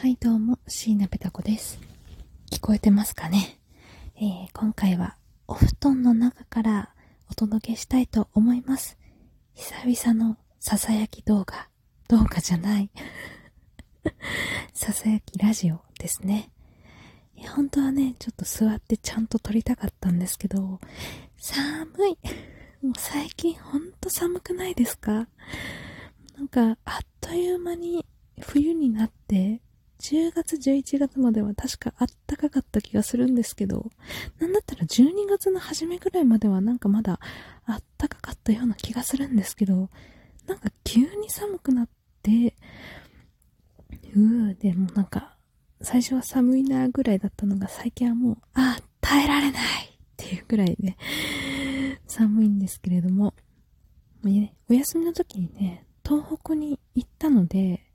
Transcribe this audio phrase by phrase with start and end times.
[0.00, 1.78] はいどうも、椎名ペタ子です。
[2.50, 3.58] 聞こえてますかね？
[4.16, 6.94] えー、今回はお布団の中から
[7.30, 8.96] お届けしたいと思います。
[9.52, 11.68] 久々のささやき動画、
[12.08, 12.88] 動画じゃない。
[14.72, 16.50] ささやきラジオですね。
[17.54, 20.80] 本当はね、ちょっと座ってちゃんと撮りたかったんですけど、
[21.36, 22.18] 寒い。
[22.82, 25.28] もう最近ほんと寒くないですか？
[26.38, 28.06] なんか、あっという間に
[28.40, 29.60] 冬になって、
[30.00, 33.90] 10月、11月までは確かあったかかった気がするんですけど、
[34.38, 37.20] なんだったら12月の初めぐらいまではなんかまだ
[37.66, 39.90] あったかかったような気がするんですけど、
[40.46, 41.88] なんか急に寒くなっ
[42.22, 42.56] て、
[44.14, 45.36] うー、でもなんか、
[45.82, 50.96] 最初は寒いなぐらいだったのが最近はもう、ああ、耐えられないっていうぐらいで、
[52.06, 53.34] 寒いんですけれども、
[54.22, 57.86] ね、お休みの時にね、東北に行ったので、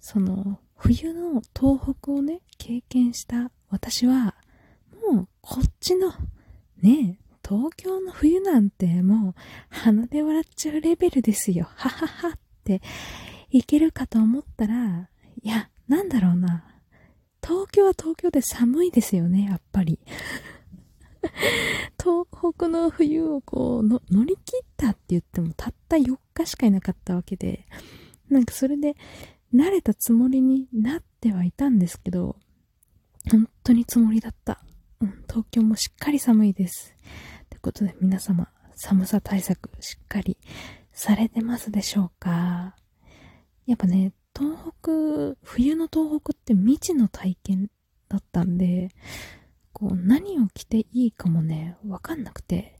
[0.00, 4.34] その、冬の東北をね、経験した私は、
[5.12, 6.12] もうこっちの、
[6.80, 9.34] ね東京の冬なんてもう
[9.68, 11.68] 鼻で笑っちゃうレベルですよ。
[11.74, 12.32] はははっ
[12.64, 12.80] て
[13.50, 15.10] いけるかと思ったら、
[15.42, 16.64] いや、なんだろうな。
[17.44, 19.98] 東京は東京で寒いですよね、やっぱり。
[22.02, 27.66] 東北の冬をこう乗り切ったって言ってもたった4日しかいなかったわけで、
[28.30, 28.96] なんかそれで
[29.54, 32.36] 慣れたつもりになってはいたんですけど、
[33.30, 34.62] 本当につもりだった。
[35.00, 36.94] うん、東京もしっかり寒いです。
[37.48, 40.38] ということで皆様、寒さ対策しっかり
[40.92, 42.76] されてますでしょうか？
[43.66, 47.70] やっぱね、東北、冬の東北って未知の体験
[48.08, 48.90] だったんで、
[49.72, 52.78] こう何を着ていいかもね、わかんなくて、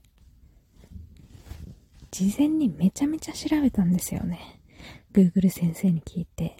[2.11, 4.60] 事前にめちゃめちゃ調べたんですよね。
[5.13, 6.57] Google 先生に聞いて、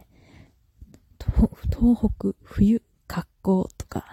[1.20, 4.06] 東北冬格好とか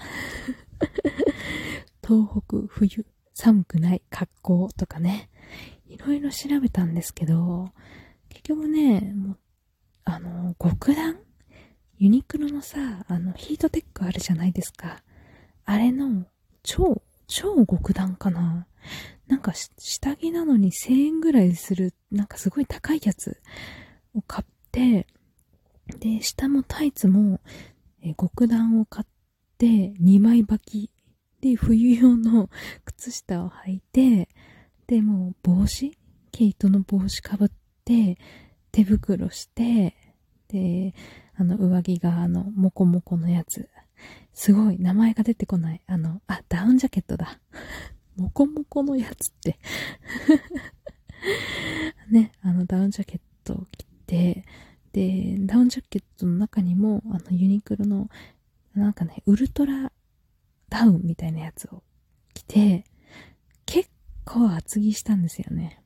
[2.06, 5.30] 東北冬寒くない格好とかね、
[5.86, 7.72] いろいろ調べたんですけど、
[8.28, 9.38] 結局ね、もう、
[10.04, 11.18] あの、極暖？
[11.98, 15.02] ユニクロのさ、あの、ヒートテックあるじゃないですか。
[15.64, 16.26] あれの、
[16.62, 18.66] 超、超極暖かな
[19.26, 23.40] なんか、下着なのに1000円ぐらいする、なんかすごい高いやつ。
[24.18, 25.06] を買って、
[25.98, 27.40] で、下もタイツも、
[28.02, 29.06] え極暖を買っ
[29.56, 30.90] て、2枚履き
[31.40, 32.50] で、冬用の
[32.84, 34.28] 靴下を履いて、
[34.86, 35.96] で、もう帽子
[36.32, 37.50] 毛糸の帽子かぶっ
[37.84, 38.18] て、
[38.72, 39.94] 手袋して、
[40.48, 40.94] で、
[41.36, 43.68] あの、上着があの、モコモコのやつ。
[44.32, 45.82] すごい、名前が出てこない。
[45.86, 47.40] あの、あ、ダウンジャケットだ。
[48.16, 49.58] モコモコのやつって
[52.10, 54.44] ね、あの、ダウンジャケットを着てて、
[54.92, 58.08] で、ダウンジャケットの中にも、あの、ユニクロの、
[58.74, 59.92] なんかね、ウルトラ
[60.68, 61.82] ダウンみたいなやつを
[62.34, 62.84] 着て、
[63.66, 63.90] 結
[64.24, 65.82] 構厚着したんですよね。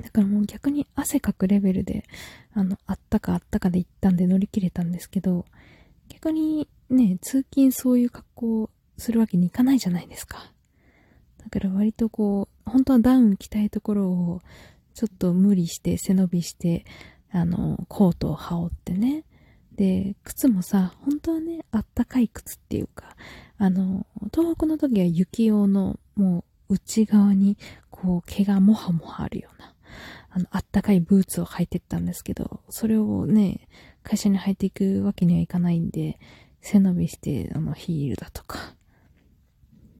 [0.00, 2.04] だからもう逆に汗かくレベルで、
[2.54, 5.44] あの、あったかあったかで行ったんで乗り切れたんですけど、
[6.08, 10.52] 逆にね、通勤そういう格好するわけにいかないじゃないですか。
[11.38, 14.40] だから割とこう、本当はダウン着たいところを、
[14.94, 16.84] ちょっと無理して背伸びして、
[17.30, 19.24] あの、コートを羽織ってね。
[19.74, 23.16] で、靴もさ、本当はね、あったかい靴っていうか、
[23.56, 27.56] あの、東北の時は雪用の、もう内側に、
[27.90, 29.74] こう、毛がもはもはあるような、
[30.30, 33.68] あの、あったかいブーツを履いてったんですけど、それをね、
[34.02, 36.18] 会社に履いていくわけにはいかないんで、
[36.60, 38.74] 背伸びして、あの、ヒールだとか。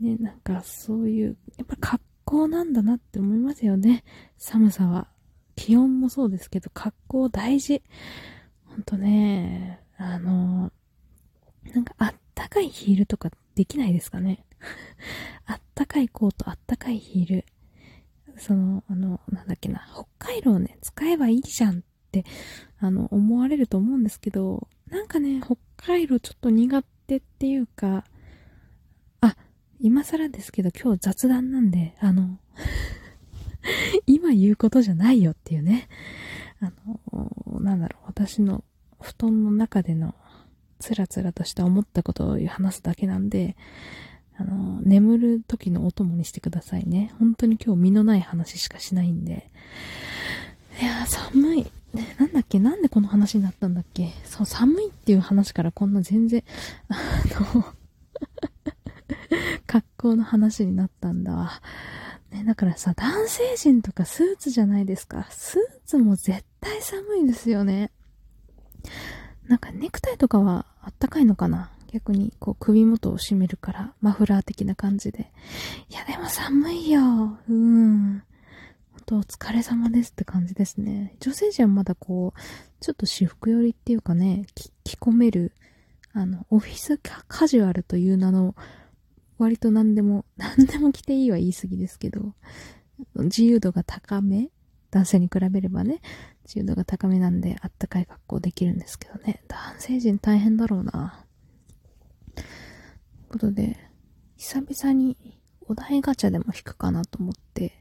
[0.00, 4.04] ね、なんかそういう、やっぱ格好なんだなって思いますよね。
[4.38, 5.08] 寒さは。
[5.54, 7.82] 気温もそうですけど、格好大事。
[8.64, 10.72] ほんとね、あの、
[11.74, 14.46] なんかあったかいヒールとかできないですかね。
[15.44, 17.44] あったかいコート、あったかいヒール。
[18.38, 21.82] その、あの、なんだっけな、北海道ね、使えばいいじゃんっ
[22.12, 22.24] て、
[22.78, 28.06] あの、思われると思うんですけど、なんかね、北海道ちょっと苦手っていうか、
[29.82, 32.38] 今更ですけど今日雑談なんで、あの
[34.06, 35.88] 今言うことじゃないよっていうね。
[36.60, 36.72] あ
[37.12, 38.62] の、なんだろう、私の
[39.00, 40.14] 布団の中での
[40.78, 43.56] つらつらとした思ったことを話すだけなんで、
[44.36, 47.12] あの、眠る時のお供にしてくださいね。
[47.18, 49.50] 本当に今日身のない話しかしないんで。
[50.80, 51.66] いや寒い。
[51.92, 52.58] ね、なんだっけ？
[52.58, 54.12] なんでこの話になったんだっけ？
[54.24, 56.42] そう、寒いっていう話からこんな全然、
[56.88, 56.96] あ
[57.54, 57.64] の
[60.02, 61.62] 格好の話になったんだわ。
[62.32, 65.28] ね、だからさ、男性陣とかスーツじゃないですか。
[65.30, 67.92] スーツも絶対寒いですよね。
[69.46, 71.70] なんかネクタイとかはあったかいのかな？
[71.92, 75.30] 逆にこう首元を締めるからマフラー的な感じで。
[75.88, 77.38] いやでも寒いよ。
[77.48, 78.22] うん。
[78.90, 81.14] 本当お疲れ様ですって感じですね。
[81.20, 82.40] 女性陣はまだこう、
[82.80, 85.52] ちょっと私服寄りっていうかね、着込める、
[86.12, 88.54] あの、オフィスカジュアルという名の、
[89.38, 92.34] 割と何でも、 何でも着ていいは言い過ぎですけど、
[93.16, 94.50] 自由度が高め
[94.90, 96.00] 男性に比べればね、
[96.44, 99.42] 自由度が高めなんであったかい格好できるんですけどね。
[99.48, 101.24] 男性陣大変だろうな。
[102.36, 102.46] という
[103.30, 103.78] ことで、
[104.36, 105.16] 久々に
[105.62, 107.78] お題ガチャでも引くかなと思って、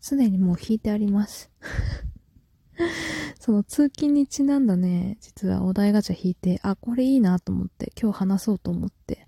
[0.00, 1.50] すでにもう引いてあります。
[3.38, 9.26] その通勤にちなんだね、実はお題ガチャ引いて、あ、これいいなと思って、今日話そうと思って、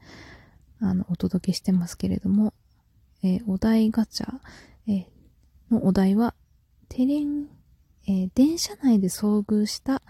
[0.81, 2.55] あの、お届けしてますけれども、
[3.23, 4.39] えー、お題ガチャ、
[4.89, 5.07] えー、
[5.71, 6.35] のお題は、
[6.89, 7.47] テレン、
[8.07, 10.03] えー、電車内で遭遇した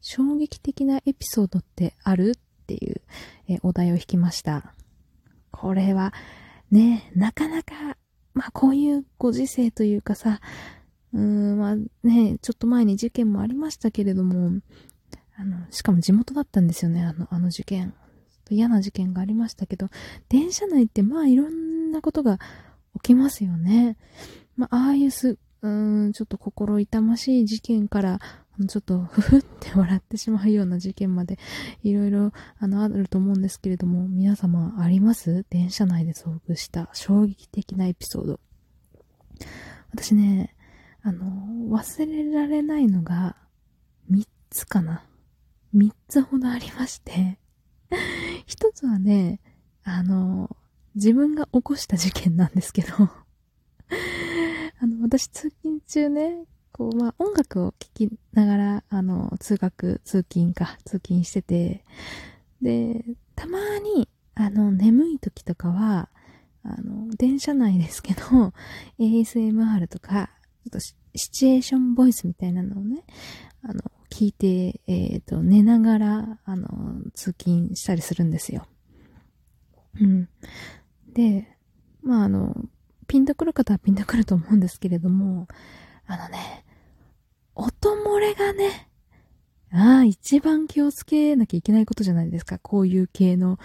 [0.00, 2.34] 衝撃的なエピソードってある？
[2.36, 3.00] っていう、
[3.48, 4.74] え、お題を引きました。
[5.50, 6.12] これは、
[6.70, 7.96] ね、なかなか、
[8.34, 10.42] まあこういうご時世というかさ、
[11.14, 11.76] うーん、まあ
[12.06, 14.60] ね、ちょっと前に事件もありましたけれども、
[15.36, 17.94] あの、しかも地元だったんですよね、あの、あの事件。
[18.48, 19.88] と嫌な事件がありましたけど、
[20.28, 22.38] 電車内ってまあいろんなことが
[22.94, 23.96] 起きますよね。
[24.56, 28.20] まあ、ああいうす、うーん、ちょっと心痛ましい事件から、
[28.68, 31.38] ちょっと、ふふって笑ってしまうような事件まで、
[31.84, 35.46] いろいろ、あの、あると思うんですけれども、皆様、あります？
[35.48, 38.40] 電車内で遭遇した衝撃的なエピソード。
[39.92, 40.56] 私ね、
[41.02, 43.36] あの、忘れられないのが、
[44.08, 45.04] 三つかな。
[45.72, 47.38] 三つほどありまして、
[48.48, 49.40] 一つはね、
[49.84, 50.56] あの、
[50.94, 52.88] 自分が起こした事件なんですけど。
[54.80, 61.84] あの、私通勤中ね、こう、まあ、音楽を聴きながら、あの、通学、通勤か、通勤してて、
[62.62, 63.04] で、
[63.36, 66.08] たまに、あの、眠い時とかは、
[66.62, 68.22] あの、電車内ですけど、
[68.98, 70.30] ASMR とか、
[70.64, 70.94] ちょっとシ
[71.30, 73.04] チュエーションボイスみたいなのをね、
[73.62, 76.68] あの、聞いて、えっ、ー、と、寝ながら、あの、
[77.14, 78.66] 通勤したりするんですよ。
[80.00, 80.28] うん。
[81.12, 81.56] で、
[82.02, 82.54] まあ、あの、
[83.06, 85.48] ピンとくる方はピンとくると思うんですけれども、
[86.06, 86.64] あのね、
[87.54, 88.88] 音漏れがね、
[89.72, 92.58] ああ、一番気をつけなきゃいけないことじゃないですか。
[92.58, 93.58] こういう系の、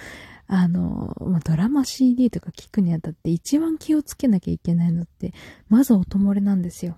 [0.48, 5.34] あの、ドラマ CD とか聞くにあたって一番気をつけなきゃいけないのって、
[5.70, 6.98] まず音漏れなんですよ。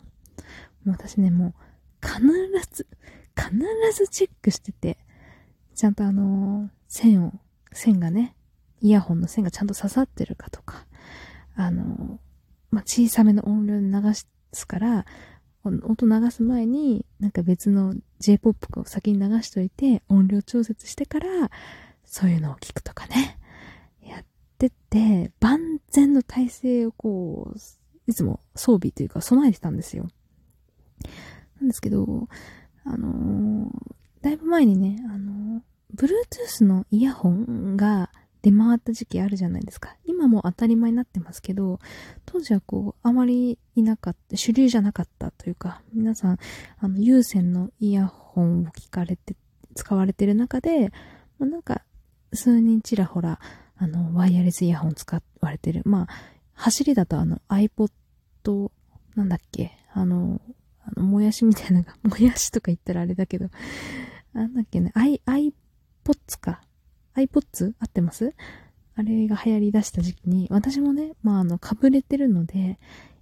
[0.84, 2.22] もう私ね、もう、必
[2.72, 2.88] ず、
[3.36, 3.52] 必
[3.94, 4.98] ずチェックしてて、
[5.76, 7.34] ちゃんとあの、線を、
[7.72, 8.36] 線がね、
[8.82, 10.86] イヤホンの線がちゃんと刺さってるかとか、
[11.56, 12.20] あの、
[12.72, 14.14] まあ、小さめの音量で流
[14.54, 15.06] すから、
[15.64, 21.50] 音流す前に、なんか別の J-POP を先に流しといて、音量調節してから、
[22.06, 23.40] そういうのを聞くとかね。
[24.04, 24.26] やっ
[24.58, 27.60] てて、万全の体制をこう、
[28.08, 30.08] いつも装備というか備えてたんですよ。
[31.60, 32.28] なんですけど、
[32.86, 33.70] あのー、
[34.22, 38.12] だいぶ前にね、あのー、Bluetooth のイヤホンが
[38.46, 39.96] 出回った時期あるじゃないですか。
[40.06, 41.80] 今も当たり前になってますけど、
[42.28, 46.38] 当時はこう、あまりいなかった、主流じゃなかったというか、皆さん、
[46.78, 49.36] あの、有線のイヤホンを聞かれて、
[49.74, 50.92] 使われてる中で、
[51.40, 51.82] まあ、なんか、
[52.34, 53.40] 数人ちらほら、
[53.78, 55.82] あの、ワイヤレスイヤホン使われてる。
[55.86, 56.08] まあ、
[56.54, 57.90] 走りだとあの、iPod、
[59.16, 60.40] なんだっけ、あの、
[60.86, 63.50] あの、もやしみたいなのが、 もやしとか言ったらあれだけど、
[64.34, 66.62] なんだっけね、i、iPods か。
[67.16, 67.74] iPods?
[67.80, 68.34] 合ってます？
[68.96, 72.80] あれが流行り出した時期に、私もね、まあ、あの、かぶれてるので、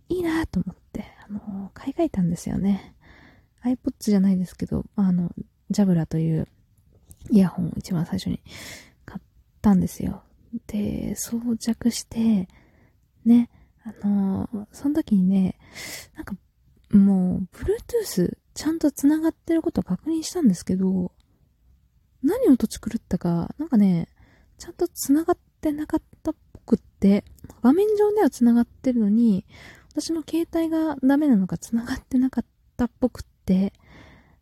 [0.10, 2.93] いいなと思って、あの、買い替えたんですよね。
[3.63, 5.32] iPods じゃないですけど、あの、
[5.70, 6.48] ジャブラという
[7.32, 8.39] イヤホンを一番最初に
[9.05, 9.22] 買っ
[9.62, 10.24] たんですよ。
[10.67, 12.48] で、装着して、
[13.25, 13.50] ね、
[13.84, 15.58] あの、その時にね、
[16.15, 16.36] なんか、
[16.97, 21.12] もう、Bluetooth ちゃんと繋がってることを確認したんですけど、
[22.23, 24.07] 何を土地狂ったか、なんかね、
[24.57, 27.25] ちゃんと繋がってなかったっぽくって、
[27.62, 29.45] 画面上では繋がってるのに、
[29.91, 32.45] 私の携帯がダメなのか繋がってなかっ
[32.77, 33.73] たっぽくって、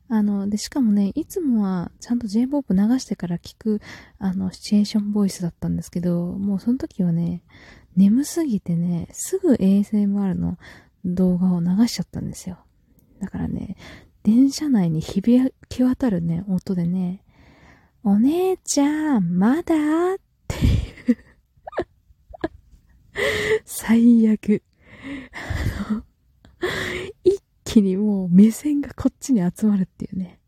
[0.10, 3.82] あの、で、しかもね、いつもはちゃんと J-POP 流してから聞く、
[4.20, 7.44] あの、シチュエーションボイスだったんですけど、もうその時はね、
[7.96, 10.58] 眠すぎてね、すぐ ASMR の
[11.06, 12.58] 動画を流しちゃったんですよ。
[13.20, 13.76] だからね、
[14.24, 17.24] 電車内に響き渡るね、音でね、
[18.04, 20.14] お姉ちゃん、まだ？
[20.14, 20.18] っ
[20.48, 21.18] ていう
[23.66, 24.64] 最悪。
[25.90, 26.04] あの、
[27.24, 30.40] 一気にもう目線がこっちに集まるっていうね。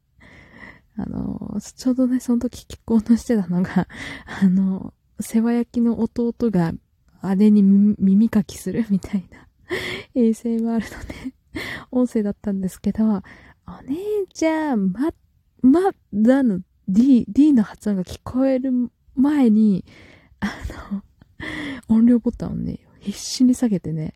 [0.96, 3.88] あの、ちょうどね、その時聞こうとしてたのが、
[4.42, 6.74] あの、世話焼きの弟が
[7.36, 9.48] 姉に耳かきするみたいな
[10.16, 11.34] ASMR のね、
[11.92, 13.22] 音声だったんですけど、お
[13.88, 13.98] 姉
[14.34, 15.14] ちゃん、ま、
[15.62, 15.80] ま
[16.14, 18.72] だの D、D の発音が聞こえる
[19.16, 19.86] 前に、
[20.40, 20.48] あ
[20.92, 21.04] の、
[21.88, 24.14] 音量ボタンをね、必死に下げてね、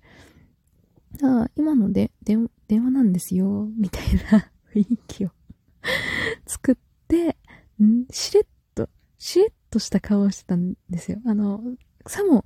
[1.23, 2.37] あ、今ので、で、
[2.67, 5.31] 電話なんですよ、みたいな雰囲気を
[6.45, 6.75] 作っ
[7.07, 7.37] て、
[7.81, 11.19] んしれっと、しれっとした顔をしてたんですよ。
[11.25, 11.61] あの、
[12.05, 12.45] さも、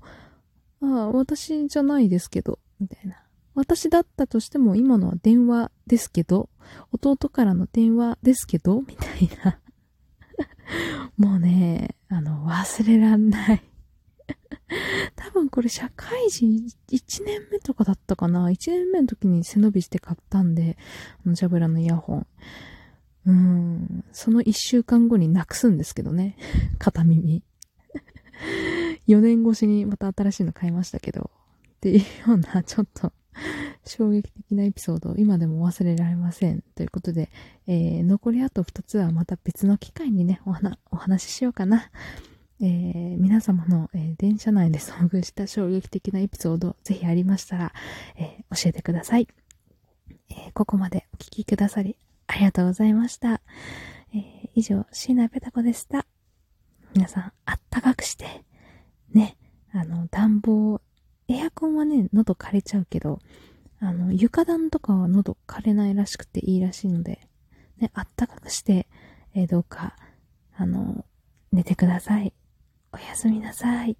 [0.82, 3.24] あ、私じゃないですけど、みたいな。
[3.54, 6.50] 私だったとしても今のは電話ですけど、
[6.92, 9.60] 弟からの電話ですけど、みたいな。
[11.18, 13.64] もうね、あの、忘れらんない
[15.16, 20.78] 多分これ社会人1年目とかだったかな ?1 年目の時に背伸びして買ったんで、
[21.26, 22.28] あのジャブラのイヤホン。
[23.24, 26.38] うん、その1週間後になくすんですけどね。
[26.80, 27.44] 片耳。
[29.08, 31.30] 4年越しにまた新しいの買いましたけど、
[31.82, 33.12] っていうような、ちょっと
[33.88, 36.62] 衝撃的なエピソードを今でも忘れられません。
[36.76, 37.32] ということで、
[37.66, 41.90] えー、残りあと2つはまた別の機会にね、お話お話ししようかな。
[42.62, 47.74] えー、皆様の、えー、電車内で遭遇した衝撃的なエピソード、ぜひありましたら、
[48.16, 49.28] えー、教えてください。
[50.30, 51.98] えここまでお聞きくださり、
[52.28, 53.42] ありがとうございました。
[54.14, 56.06] え以上、椎名ペタ子でした。
[56.94, 58.44] 皆さん、あったかくして、
[59.14, 59.38] ね、
[59.72, 60.82] あの、暖房、
[61.32, 63.20] エアコンはね、喉枯れちゃうけど、
[63.80, 67.22] あの、床暖とかは喉枯れないらしくていいらしいので、
[67.80, 68.88] ね、あったかくして、
[69.34, 69.96] えどうか、
[70.56, 71.06] あの、
[71.54, 72.34] 寝てください。
[72.92, 73.96] おやすみなさい。